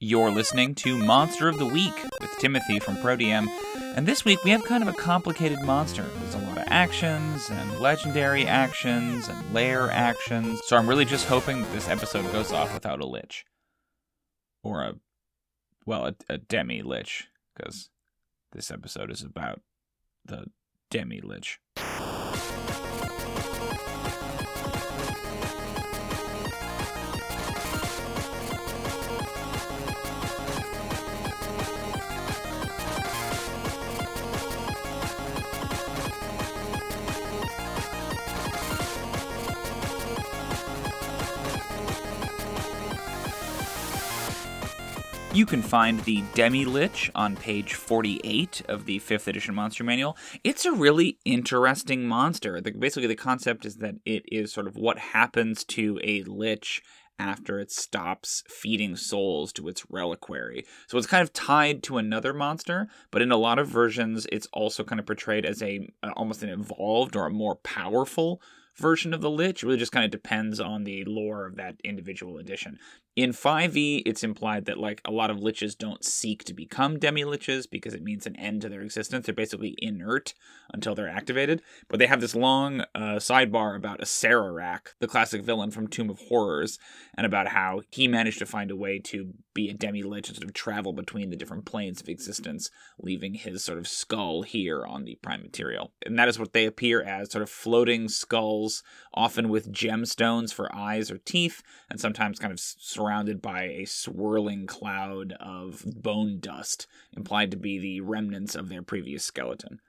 [0.00, 3.48] You're listening to Monster of the Week with Timothy from ProDM,
[3.96, 6.04] and this week we have kind of a complicated monster.
[6.04, 11.26] There's a lot of actions and legendary actions and lair actions, so I'm really just
[11.26, 13.44] hoping that this episode goes off without a lich.
[14.62, 14.94] Or a,
[15.84, 17.26] well, a, a demi lich,
[17.56, 17.90] because
[18.52, 19.62] this episode is about
[20.24, 20.44] the
[20.90, 21.58] demi lich.
[45.38, 50.16] You can find the Demi Lich on page 48 of the 5th edition monster manual.
[50.42, 52.60] It's a really interesting monster.
[52.60, 56.82] The, basically, the concept is that it is sort of what happens to a Lich
[57.20, 60.66] after it stops feeding souls to its reliquary.
[60.88, 64.48] So it's kind of tied to another monster, but in a lot of versions, it's
[64.52, 68.42] also kind of portrayed as a almost an evolved or a more powerful
[68.78, 69.62] version of the Lich.
[69.62, 72.78] It really just kind of depends on the lore of that individual edition.
[73.16, 77.24] In 5e, it's implied that like a lot of liches don't seek to become demi
[77.24, 79.26] liches because it means an end to their existence.
[79.26, 80.34] They're basically inert
[80.72, 81.62] until they're activated.
[81.88, 86.20] But they have this long uh, sidebar about Acererak, the classic villain from Tomb of
[86.28, 86.78] Horrors,
[87.16, 90.36] and about how he managed to find a way to be a demi lich and
[90.36, 94.86] sort of travel between the different planes of existence, leaving his sort of skull here
[94.86, 95.92] on the prime material.
[96.06, 98.67] And that is what they appear as sort of floating skulls,
[99.12, 104.66] often with gemstones for eyes or teeth, and sometimes kind of surrounded by a swirling
[104.66, 109.80] cloud of bone dust, implied to be the remnants of their previous skeleton.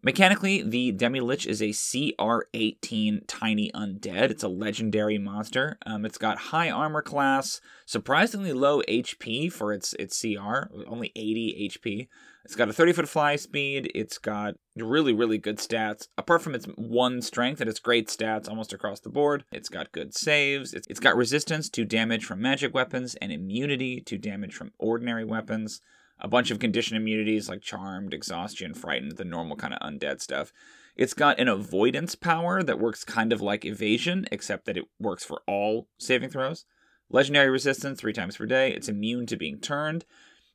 [0.00, 4.30] Mechanically, the Demi Lich is a CR18 tiny undead.
[4.30, 5.76] It's a legendary monster.
[5.84, 11.68] Um, it's got high armor class, surprisingly low HP for its its CR, only 80
[11.68, 12.08] HP.
[12.48, 13.92] It's got a 30 foot fly speed.
[13.94, 16.08] It's got really, really good stats.
[16.16, 19.92] Apart from its one strength and its great stats almost across the board, it's got
[19.92, 20.72] good saves.
[20.72, 25.26] It's, it's got resistance to damage from magic weapons and immunity to damage from ordinary
[25.26, 25.82] weapons.
[26.20, 30.50] A bunch of condition immunities like Charmed, Exhaustion, Frightened, the normal kind of undead stuff.
[30.96, 35.22] It's got an avoidance power that works kind of like evasion, except that it works
[35.22, 36.64] for all saving throws.
[37.10, 38.72] Legendary resistance three times per day.
[38.72, 40.06] It's immune to being turned.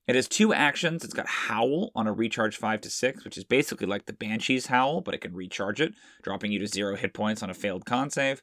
[0.07, 1.03] It has two actions.
[1.03, 4.65] It's got Howl on a recharge 5 to 6, which is basically like the Banshee's
[4.65, 7.85] Howl, but it can recharge it, dropping you to zero hit points on a failed
[7.85, 8.41] con save.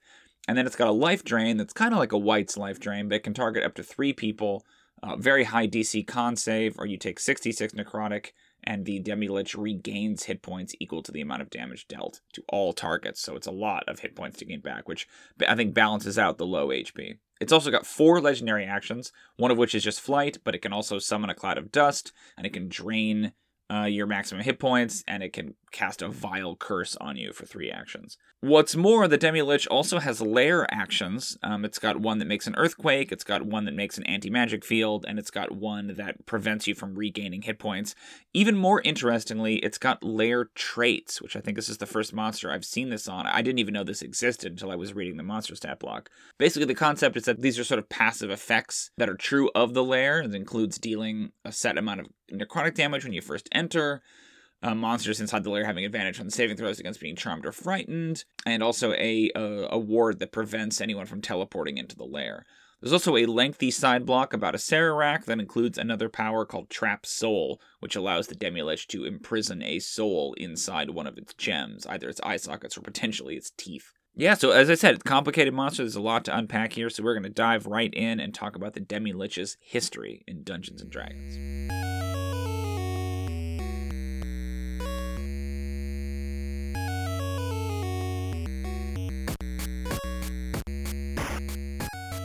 [0.48, 3.08] And then it's got a life drain that's kind of like a Wight's life drain,
[3.08, 4.64] but it can target up to three people.
[5.02, 8.32] Uh, very high DC con save, or you take 66 necrotic,
[8.64, 12.42] and the Demi Lich regains hit points equal to the amount of damage dealt to
[12.48, 13.20] all targets.
[13.20, 15.08] So it's a lot of hit points to gain back, which
[15.46, 17.18] I think balances out the low HP.
[17.40, 20.72] It's also got four legendary actions, one of which is just flight, but it can
[20.72, 23.32] also summon a cloud of dust, and it can drain
[23.70, 27.46] uh, your maximum hit points, and it can cast a vile curse on you for
[27.46, 28.18] three actions.
[28.40, 31.36] What's more, the Demi Lich also has lair actions.
[31.42, 34.30] Um, it's got one that makes an earthquake, it's got one that makes an anti
[34.30, 37.94] magic field, and it's got one that prevents you from regaining hit points.
[38.34, 42.50] Even more interestingly, it's got lair traits, which I think this is the first monster
[42.50, 43.26] I've seen this on.
[43.26, 46.08] I didn't even know this existed until I was reading the monster stat block.
[46.38, 49.74] Basically, the concept is that these are sort of passive effects that are true of
[49.74, 50.20] the lair.
[50.20, 55.20] It includes dealing a set amount of necrotic damage when you first enter uh, monsters
[55.20, 58.92] inside the lair having advantage on saving throws against being charmed or frightened, and also
[58.92, 62.44] a, a, a ward that prevents anyone from teleporting into the lair.
[62.80, 67.60] There's also a lengthy side block about Acererak that includes another power called Trap Soul,
[67.80, 72.22] which allows the Demilich to imprison a soul inside one of its gems, either its
[72.22, 73.92] eye sockets or potentially its teeth.
[74.14, 75.82] Yeah, so as I said, it's complicated monster.
[75.82, 78.56] There's a lot to unpack here, so we're going to dive right in and talk
[78.56, 82.09] about the Demi-Lich's history in Dungeons and Dragons.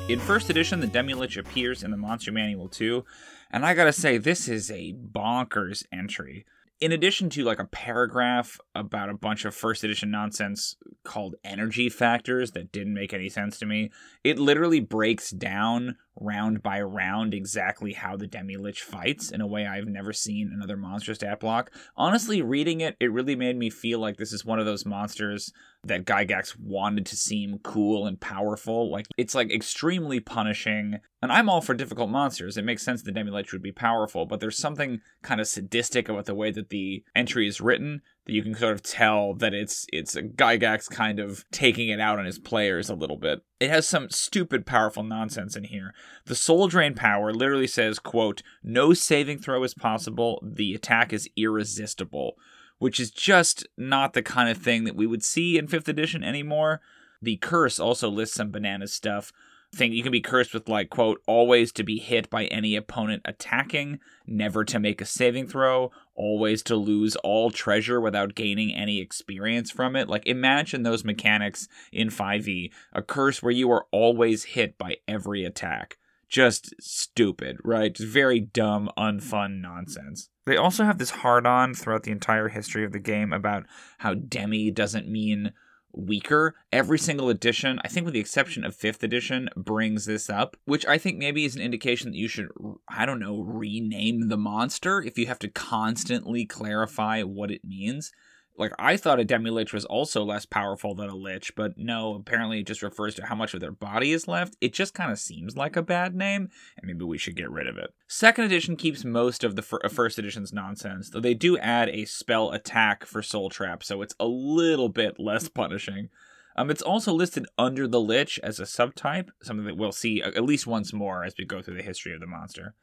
[0.07, 3.03] In first edition, the Demilich appears in the Monster Manual too,
[3.49, 6.45] and I gotta say, this is a bonkers entry.
[6.79, 11.89] In addition to like a paragraph about a bunch of first edition nonsense called energy
[11.89, 13.89] factors that didn't make any sense to me,
[14.23, 19.47] it literally breaks down round by round exactly how the Demi Lich fights in a
[19.47, 21.71] way I've never seen another monster stat block.
[21.95, 25.51] Honestly, reading it, it really made me feel like this is one of those monsters
[25.83, 28.91] that Gygax wanted to seem cool and powerful.
[28.91, 30.99] Like it's like extremely punishing.
[31.21, 32.57] And I'm all for difficult monsters.
[32.57, 36.07] It makes sense the Demi Lich would be powerful, but there's something kind of sadistic
[36.07, 39.53] about the way that the entry is written that you can sort of tell that
[39.53, 43.41] it's it's a Gygax kind of taking it out on his players a little bit.
[43.59, 45.93] It has some stupid powerful nonsense in here.
[46.25, 51.29] The soul drain power literally says, quote, no saving throw is possible, the attack is
[51.37, 52.35] irresistible,
[52.79, 56.23] which is just not the kind of thing that we would see in 5th edition
[56.23, 56.81] anymore.
[57.21, 59.31] The curse also lists some banana stuff
[59.75, 63.21] thing you can be cursed with like quote always to be hit by any opponent
[63.25, 68.99] attacking never to make a saving throw always to lose all treasure without gaining any
[68.99, 70.07] experience from it.
[70.07, 75.43] Like imagine those mechanics in 5e a curse where you are always hit by every
[75.43, 75.97] attack.
[76.29, 77.93] Just stupid right?
[77.93, 80.29] Just very dumb unfun nonsense.
[80.45, 83.65] They also have this hard on throughout the entire history of the game about
[83.99, 85.53] how demi doesn't mean
[85.95, 86.55] weaker.
[86.71, 90.85] Every single edition, I think with the exception of 5th edition, brings this up, which
[90.85, 92.49] I think maybe is an indication that you should,
[92.89, 98.11] I don't know, rename the monster if you have to constantly clarify what it means
[98.57, 102.15] like I thought a demi lich was also less powerful than a lich, but no,
[102.15, 104.55] apparently it just refers to how much of their body is left.
[104.61, 107.67] It just kind of seems like a bad name, and maybe we should get rid
[107.67, 107.93] of it.
[108.07, 111.89] Second edition keeps most of the fir- uh, first edition's nonsense, though they do add
[111.89, 116.09] a spell attack for soul trap, so it's a little bit less punishing.
[116.57, 120.43] Um, it's also listed under the lich as a subtype, something that we'll see at
[120.43, 122.75] least once more as we go through the history of the monster.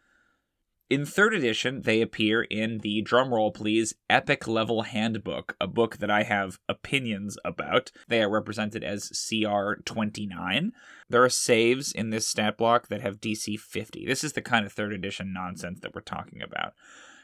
[0.92, 6.10] In third edition, they appear in the drumroll please epic level handbook, a book that
[6.10, 7.90] I have opinions about.
[8.08, 10.72] They are represented as CR 29.
[11.08, 14.04] There are saves in this stat block that have DC 50.
[14.04, 16.74] This is the kind of third edition nonsense that we're talking about.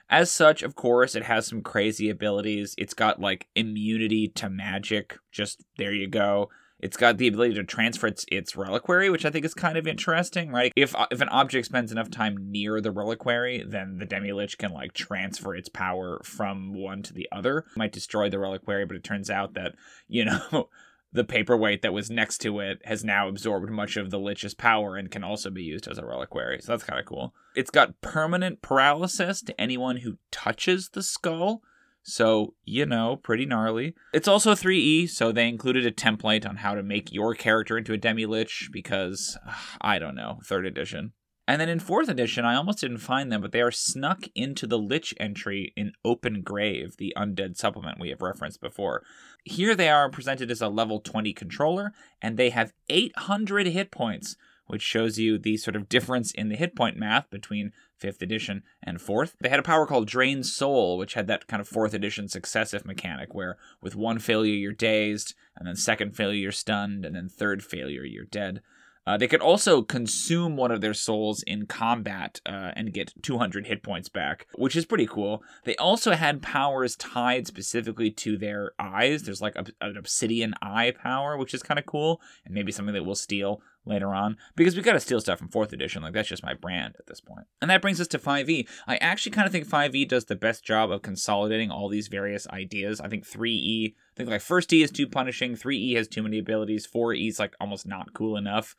[0.08, 2.74] As such, of course, it has some crazy abilities.
[2.78, 5.18] It's got like immunity to magic.
[5.30, 6.48] Just there you go.
[6.80, 9.86] It's got the ability to transfer its, its reliquary, which I think is kind of
[9.86, 10.72] interesting, right?
[10.76, 14.58] If uh, if an object spends enough time near the reliquary, then the Demi Lich
[14.58, 17.58] can like transfer its power from one to the other.
[17.58, 19.74] It might destroy the reliquary, but it turns out that,
[20.06, 20.68] you know,
[21.12, 24.96] the paperweight that was next to it has now absorbed much of the Lich's power
[24.96, 26.60] and can also be used as a reliquary.
[26.60, 27.34] So that's kind of cool.
[27.56, 31.62] It's got permanent paralysis to anyone who touches the skull.
[32.08, 33.94] So, you know, pretty gnarly.
[34.14, 37.92] It's also 3E, so they included a template on how to make your character into
[37.92, 39.36] a demi lich because,
[39.82, 41.12] I don't know, third edition.
[41.46, 44.66] And then in fourth edition, I almost didn't find them, but they are snuck into
[44.66, 49.02] the Lich entry in Open Grave, the undead supplement we have referenced before.
[49.44, 54.36] Here they are presented as a level 20 controller, and they have 800 hit points,
[54.66, 58.62] which shows you the sort of difference in the hit point math between 5th edition
[58.82, 59.34] and 4th.
[59.40, 62.84] They had a power called Drain Soul, which had that kind of 4th edition successive
[62.84, 67.28] mechanic where with one failure you're dazed, and then second failure you're stunned, and then
[67.28, 68.62] third failure you're dead.
[69.08, 73.66] Uh, they could also consume one of their souls in combat uh, and get 200
[73.66, 75.42] hit points back, which is pretty cool.
[75.64, 79.22] They also had powers tied specifically to their eyes.
[79.22, 82.92] There's like a, an obsidian eye power, which is kind of cool, and maybe something
[82.92, 86.02] that we'll steal later on because we got to steal stuff from 4th edition.
[86.02, 87.46] Like, that's just my brand at this point.
[87.60, 88.68] And that brings us to 5e.
[88.86, 92.46] I actually kind of think 5e does the best job of consolidating all these various
[92.48, 93.00] ideas.
[93.00, 96.38] I think 3e, I think like first E is too punishing, 3e has too many
[96.38, 98.76] abilities, 4e is like almost not cool enough.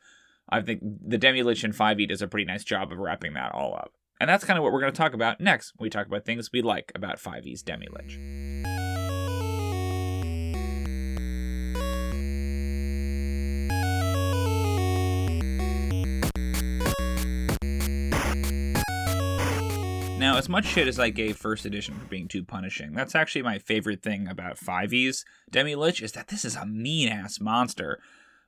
[0.48, 3.52] I think the Demi Lich in 5e does a pretty nice job of wrapping that
[3.52, 3.92] all up.
[4.20, 6.50] And that's kind of what we're going to talk about next we talk about things
[6.52, 7.86] we like about 5e's Demi
[20.50, 24.02] much shit as I gave first edition for being too punishing, that's actually my favorite
[24.02, 28.00] thing about 5e's Demi Lich is that this is a mean ass monster.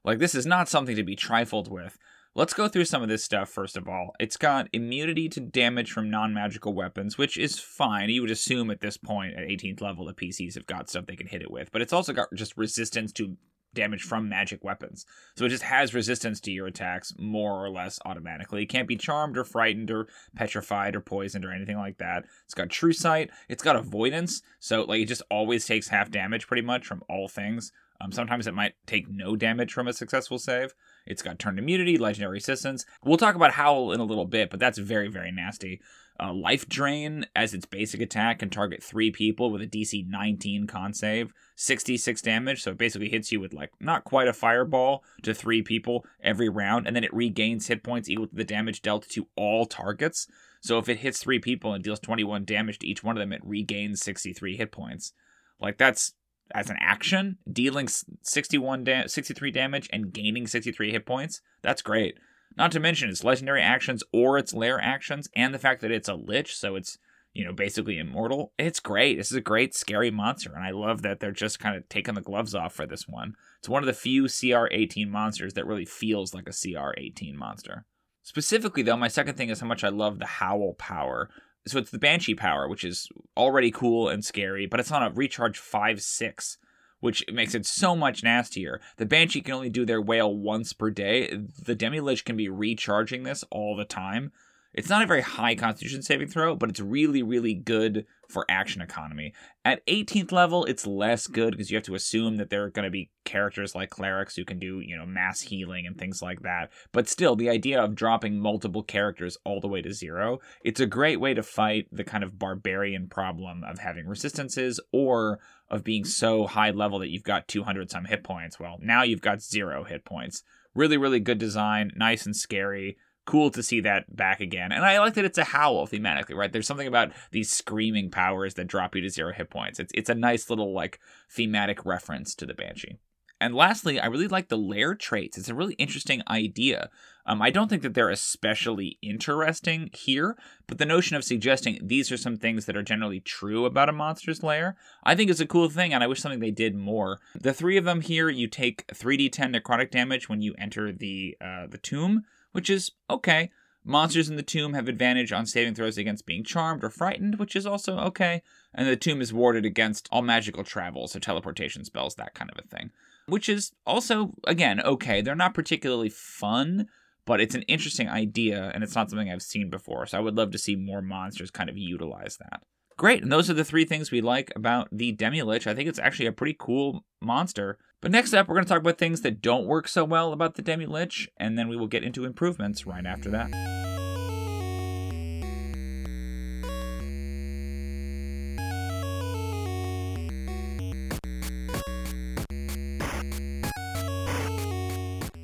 [0.04, 1.96] Like, this is not something to be trifled with.
[2.34, 4.14] Let's go through some of this stuff first of all.
[4.18, 8.08] It's got immunity to damage from non magical weapons, which is fine.
[8.08, 11.14] You would assume at this point, at 18th level, the PCs have got stuff they
[11.14, 11.70] can hit it with.
[11.70, 13.36] But it's also got just resistance to
[13.74, 15.06] damage from magic weapons.
[15.36, 18.62] So it just has resistance to your attacks more or less automatically.
[18.62, 22.24] It can't be charmed or frightened or petrified or poisoned or anything like that.
[22.44, 23.30] It's got true sight.
[23.48, 24.42] It's got avoidance.
[24.58, 27.72] So like it just always takes half damage pretty much from all things.
[28.02, 30.74] Um, sometimes it might take no damage from a successful save.
[31.06, 32.84] It's got turned immunity, legendary assistance.
[33.04, 35.80] We'll talk about Howl in a little bit, but that's very, very nasty.
[36.20, 40.66] Uh, Life Drain, as its basic attack, can target three people with a DC 19
[40.66, 42.62] con save, 66 damage.
[42.62, 46.48] So it basically hits you with like not quite a fireball to three people every
[46.48, 50.26] round, and then it regains hit points equal to the damage dealt to all targets.
[50.60, 53.32] So if it hits three people and deals 21 damage to each one of them,
[53.32, 55.12] it regains 63 hit points.
[55.60, 56.12] Like that's
[56.54, 61.40] as an action, dealing 61 da- 63 damage and gaining 63 hit points.
[61.62, 62.18] That's great.
[62.56, 66.08] Not to mention its legendary actions or its lair actions, and the fact that it's
[66.08, 66.98] a lich, so it's
[67.34, 68.52] you know, basically immortal.
[68.58, 69.16] It's great.
[69.16, 72.14] This is a great, scary monster, and I love that they're just kind of taking
[72.14, 73.34] the gloves off for this one.
[73.58, 77.36] It's one of the few CR 18 monsters that really feels like a CR 18
[77.36, 77.86] monster.
[78.22, 81.30] Specifically, though, my second thing is how much I love the Howl power.
[81.66, 85.10] So it's the Banshee power, which is already cool and scary, but it's on a
[85.10, 86.58] recharge 5 6
[87.02, 88.80] which makes it so much nastier.
[88.96, 91.36] The Banshee can only do their wail once per day.
[91.64, 94.30] The Demi Lich can be recharging this all the time.
[94.72, 98.80] It's not a very high constitution saving throw, but it's really, really good for action
[98.80, 99.34] economy.
[99.64, 102.86] At 18th level, it's less good because you have to assume that there are going
[102.86, 106.40] to be characters like clerics who can do, you know, mass healing and things like
[106.42, 106.70] that.
[106.92, 110.86] But still, the idea of dropping multiple characters all the way to zero, it's a
[110.86, 115.38] great way to fight the kind of barbarian problem of having resistances or
[115.72, 118.60] of being so high level that you've got 200 some hit points.
[118.60, 120.44] Well, now you've got zero hit points.
[120.74, 124.72] Really, really good design, nice and scary cool to see that back again.
[124.72, 126.52] And I like that it's a howl thematically, right?
[126.52, 129.78] There's something about these screaming powers that drop you to zero hit points.
[129.78, 130.98] It's it's a nice little like
[131.30, 132.98] thematic reference to the Banshee.
[133.40, 135.36] And lastly, I really like the lair traits.
[135.36, 136.90] It's a really interesting idea.
[137.24, 140.36] Um, I don't think that they're especially interesting here,
[140.66, 143.92] but the notion of suggesting these are some things that are generally true about a
[143.92, 147.20] monster's lair, I think is a cool thing, and I wish something they did more.
[147.34, 151.66] The three of them here, you take 3d10 necrotic damage when you enter the uh,
[151.68, 153.50] the tomb which is okay.
[153.84, 157.56] Monsters in the tomb have advantage on saving throws against being charmed or frightened, which
[157.56, 158.42] is also okay.
[158.72, 162.64] And the tomb is warded against all magical travel, so teleportation spells, that kind of
[162.64, 162.92] a thing.
[163.26, 165.20] Which is also, again, okay.
[165.20, 166.88] They're not particularly fun,
[167.26, 170.06] but it's an interesting idea, and it's not something I've seen before.
[170.06, 172.62] So I would love to see more monsters kind of utilize that.
[172.96, 175.66] Great, and those are the three things we like about the Demi-Lich.
[175.66, 177.78] I think it's actually a pretty cool monster.
[178.00, 180.56] But next up, we're going to talk about things that don't work so well about
[180.56, 184.01] the Demi-Lich, and then we will get into improvements right after that.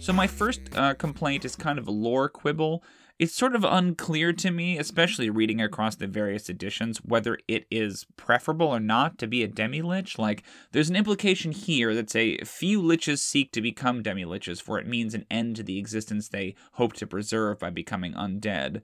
[0.09, 2.83] So, my first uh, complaint is kind of a lore quibble.
[3.19, 8.07] It's sort of unclear to me, especially reading across the various editions, whether it is
[8.17, 10.19] preferable or not to be a demi lich.
[10.19, 14.79] Like, there's an implication here that say few liches seek to become demi liches, for
[14.79, 18.81] it means an end to the existence they hope to preserve by becoming undead.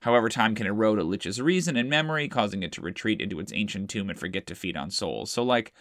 [0.00, 3.52] However, time can erode a lich's reason and memory, causing it to retreat into its
[3.52, 5.30] ancient tomb and forget to feed on souls.
[5.30, 5.72] So, like,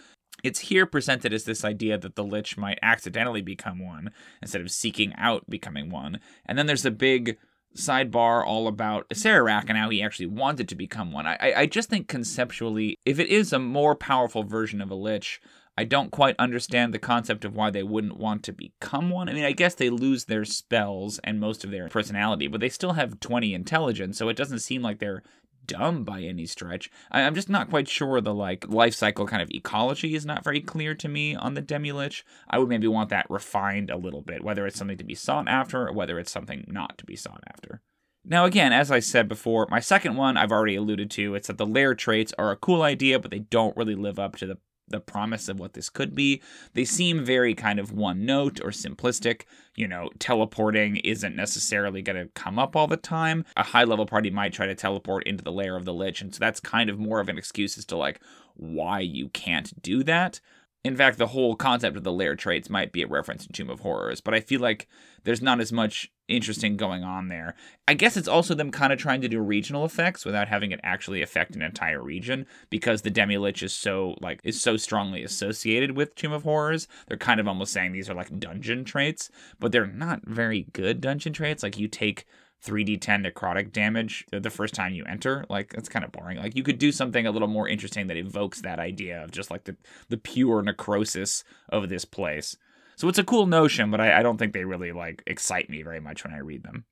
[0.43, 4.11] it's here presented as this idea that the lich might accidentally become one
[4.41, 6.19] instead of seeking out becoming one.
[6.45, 7.37] And then there's a big
[7.75, 11.25] sidebar all about Acererak and how he actually wanted to become one.
[11.25, 15.41] I, I just think conceptually, if it is a more powerful version of a Lich,
[15.75, 19.27] I don't quite understand the concept of why they wouldn't want to become one.
[19.27, 22.69] I mean, I guess they lose their spells and most of their personality, but they
[22.69, 25.23] still have 20 intelligence, so it doesn't seem like they're
[25.65, 26.89] dumb by any stretch.
[27.11, 30.43] I, am just not quite sure the like life cycle kind of ecology is not
[30.43, 32.25] very clear to me on the Demi-Lich.
[32.49, 35.47] I would maybe want that refined a little bit, whether it's something to be sought
[35.47, 37.81] after or whether it's something not to be sought after.
[38.25, 41.35] Now, again, as I said before, my second one I've already alluded to.
[41.35, 44.37] It's that the lair traits are a cool idea, but they don't really live up
[44.37, 44.57] to the
[44.93, 46.41] the promise of what this could be.
[46.73, 49.41] They seem very kind of one note or simplistic.
[49.75, 53.43] You know, teleporting isn't necessarily going to come up all the time.
[53.57, 56.33] A high level party might try to teleport into the lair of the Lich, and
[56.33, 58.21] so that's kind of more of an excuse as to like
[58.55, 60.39] why you can't do that.
[60.83, 63.69] In fact, the whole concept of the lair traits might be a reference to Tomb
[63.69, 64.87] of Horrors, but I feel like
[65.23, 67.55] there's not as much interesting going on there.
[67.87, 70.79] I guess it's also them kind of trying to do regional effects without having it
[70.83, 75.23] actually affect an entire region because the Demi Lich is so like is so strongly
[75.23, 76.87] associated with Tomb of Horrors.
[77.07, 81.01] They're kind of almost saying these are like dungeon traits, but they're not very good
[81.01, 81.63] dungeon traits.
[81.63, 82.25] Like you take
[82.65, 85.45] 3d10 necrotic damage the first time you enter.
[85.49, 86.37] Like that's kind of boring.
[86.37, 89.51] Like you could do something a little more interesting that evokes that idea of just
[89.51, 89.75] like the
[90.09, 92.55] the pure necrosis of this place.
[92.95, 95.83] So it's a cool notion, but I, I don't think they really like excite me
[95.83, 96.85] very much when I read them.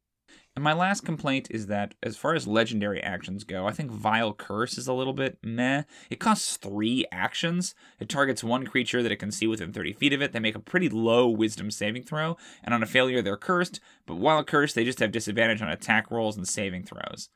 [0.54, 4.34] And my last complaint is that, as far as legendary actions go, I think Vile
[4.34, 5.84] Curse is a little bit meh.
[6.10, 7.74] It costs three actions.
[8.02, 10.34] It targets one creature that it can see within 30 feet of it.
[10.34, 13.80] They make a pretty low wisdom saving throw, and on a failure, they're cursed.
[14.06, 17.30] But while cursed, they just have disadvantage on attack rolls and saving throws.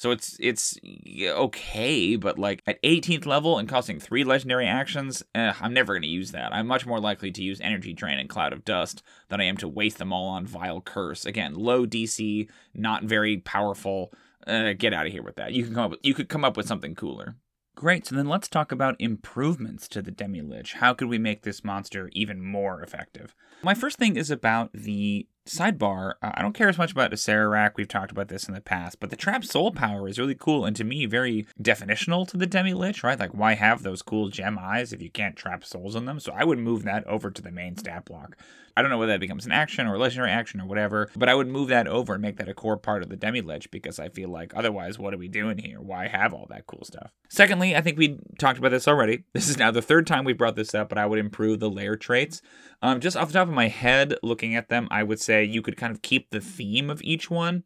[0.00, 0.78] So it's it's
[1.22, 6.04] okay, but like at 18th level and costing three legendary actions, eh, I'm never going
[6.04, 6.54] to use that.
[6.54, 9.58] I'm much more likely to use Energy Drain and Cloud of Dust than I am
[9.58, 11.26] to waste them all on Vile Curse.
[11.26, 14.10] Again, low DC, not very powerful.
[14.46, 15.52] Uh, get out of here with that.
[15.52, 17.36] You can come up with, you could come up with something cooler.
[17.74, 20.74] Great, so then let's talk about improvements to the Demi Lich.
[20.74, 23.34] How could we make this monster even more effective?
[23.62, 27.72] My first thing is about the Sidebar, uh, I don't care as much about Acererak.
[27.74, 30.64] We've talked about this in the past, but the Trap Soul power is really cool
[30.64, 33.18] and to me very definitional to the Demi Lich, right?
[33.18, 36.20] Like, why have those cool gem eyes if you can't trap souls in them?
[36.20, 38.36] So I would move that over to the main stat block.
[38.76, 41.34] I don't know whether that becomes an action or legendary action or whatever, but I
[41.34, 43.98] would move that over and make that a core part of the Demi Lich because
[43.98, 45.80] I feel like otherwise, what are we doing here?
[45.80, 47.10] Why have all that cool stuff?
[47.28, 49.24] Secondly, I think we talked about this already.
[49.32, 51.70] This is now the third time we brought this up, but I would improve the
[51.70, 52.42] lair traits.
[52.82, 55.62] Um, just off the top of my head, looking at them, I would say you
[55.62, 57.64] could kind of keep the theme of each one,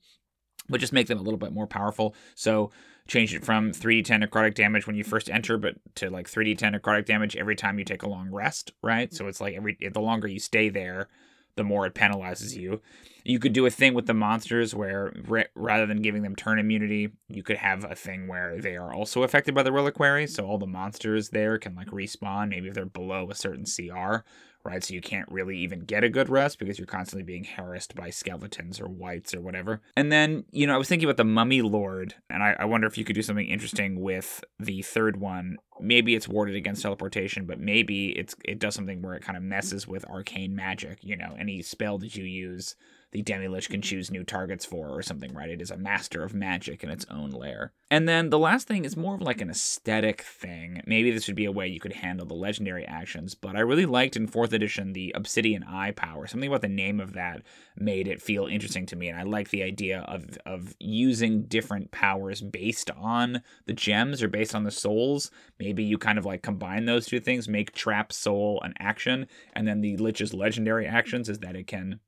[0.69, 2.15] but just make them a little bit more powerful.
[2.35, 2.71] So
[3.07, 7.07] change it from 3d10 necrotic damage when you first enter, but to like 3d10 necrotic
[7.07, 9.13] damage every time you take a long rest, right?
[9.13, 11.09] So it's like every the longer you stay there,
[11.57, 12.81] the more it penalizes you.
[13.25, 16.59] You could do a thing with the monsters where re- rather than giving them turn
[16.59, 20.27] immunity, you could have a thing where they are also affected by the reliquary.
[20.27, 24.25] So all the monsters there can like respawn, maybe if they're below a certain CR,
[24.65, 24.83] right?
[24.83, 28.11] So you can't really even get a good rest because you're constantly being harassed by
[28.11, 29.83] skeletons or wights or whatever.
[29.97, 32.87] And then, you know, I was thinking about the Mummy Lord, and I, I wonder
[32.87, 35.59] if you could do something interesting with the third one.
[35.81, 39.43] Maybe it's warded against teleportation, but maybe it's it does something where it kind of
[39.43, 40.99] messes with arcane magic.
[41.03, 42.77] You know, any spell that you use
[43.15, 43.83] the Demilich can mm-hmm.
[43.83, 45.49] choose new targets for or something, right?
[45.49, 47.73] It is a master of magic in its own lair.
[47.89, 50.83] And then the last thing is more of like an aesthetic thing.
[50.85, 53.87] Maybe this would be a way you could handle the legendary actions, but I really
[53.87, 56.27] liked in 4th edition the Obsidian Eye power.
[56.27, 57.43] Something about the name of that
[57.77, 61.93] made it feel interesting to me, and I like the idea of, of using different
[61.93, 65.31] powers based on the gems or based on the souls.
[65.61, 69.69] Maybe you kind of like combine those two things, make Trap Soul an action, and
[69.69, 72.01] then the Lich's legendary actions is that it can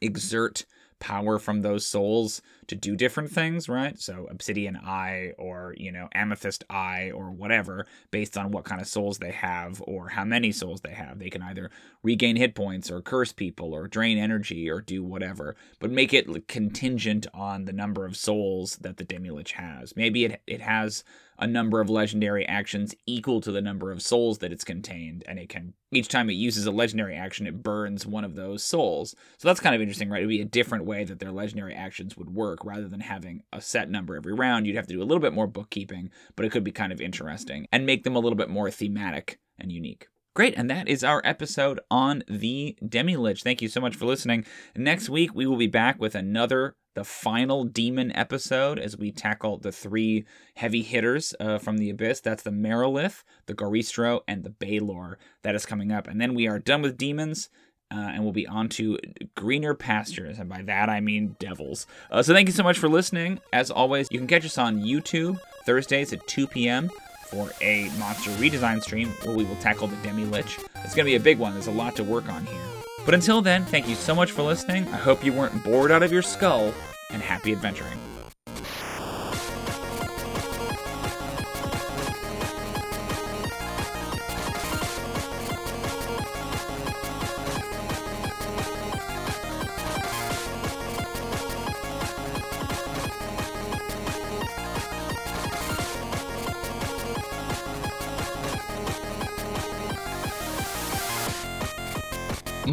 [0.00, 0.64] exert
[0.98, 3.98] power from those souls to do different things, right?
[3.98, 8.86] So obsidian eye or, you know, amethyst eye or whatever, based on what kind of
[8.86, 11.18] souls they have or how many souls they have.
[11.18, 11.70] They can either
[12.02, 16.48] regain hit points or curse people or drain energy or do whatever, but make it
[16.48, 19.96] contingent on the number of souls that the Demilich has.
[19.96, 21.04] Maybe it it has
[21.38, 25.38] a number of legendary actions equal to the number of souls that it's contained, and
[25.38, 29.14] it can each time it uses a legendary action, it burns one of those souls.
[29.38, 30.18] So that's kind of interesting, right?
[30.18, 33.60] It'd be a different way that their legendary actions would work rather than having a
[33.60, 34.66] set number every round.
[34.66, 37.00] You'd have to do a little bit more bookkeeping, but it could be kind of
[37.00, 40.08] interesting and make them a little bit more thematic and unique.
[40.34, 43.44] Great, and that is our episode on the Demi Lich.
[43.44, 44.44] Thank you so much for listening.
[44.74, 49.58] Next week, we will be back with another, the final demon episode as we tackle
[49.58, 50.24] the three
[50.56, 52.20] heavy hitters uh, from the Abyss.
[52.20, 55.18] That's the Marilith, the Goristro, and the Balor.
[55.42, 56.08] That is coming up.
[56.08, 57.48] And then we are done with demons.
[57.94, 58.98] Uh, and we'll be on to
[59.36, 61.86] greener pastures, and by that I mean devils.
[62.10, 63.38] Uh, so thank you so much for listening.
[63.52, 66.90] As always, you can catch us on YouTube Thursdays at 2 p.m
[67.34, 70.58] for a monster redesign stream where we will tackle the Demi Lich.
[70.84, 72.60] It's going to be a big one, there's a lot to work on here.
[73.04, 74.86] But until then, thank you so much for listening.
[74.88, 76.72] I hope you weren't bored out of your skull,
[77.10, 78.13] and happy adventuring.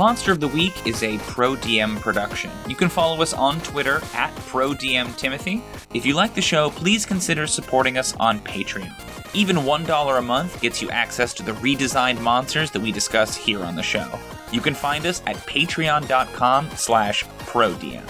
[0.01, 2.49] Monster of the Week is a ProDM production.
[2.67, 5.61] You can follow us on Twitter at ProDMTimothy.
[5.93, 8.91] If you like the show, please consider supporting us on Patreon.
[9.35, 13.63] Even $1 a month gets you access to the redesigned monsters that we discuss here
[13.63, 14.09] on the show.
[14.51, 18.01] You can find us at patreon.com slash prodm.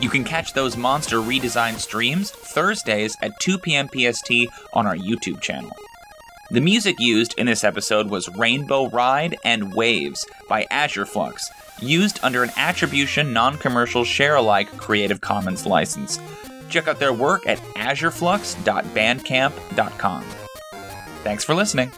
[0.00, 3.90] You can catch those monster redesign streams Thursdays at 2 p.m.
[3.90, 4.32] PST
[4.72, 5.76] on our YouTube channel.
[6.50, 11.50] The music used in this episode was Rainbow Ride and Waves by Azure Flux,
[11.82, 16.18] used under an attribution non commercial share alike Creative Commons license.
[16.70, 20.24] Check out their work at azureflux.bandcamp.com.
[21.22, 21.92] Thanks for listening.